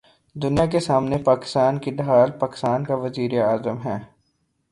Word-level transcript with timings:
دنیا 0.35 0.65
کے 0.65 0.79
سامنے 0.79 1.17
پاکستان 1.17 1.77
کی 1.79 1.91
ڈھال 1.91 2.31
پاکستان 2.31 2.85
کا 2.85 2.95
وزیراعظم 2.95 3.77
ہے۔ 3.85 3.97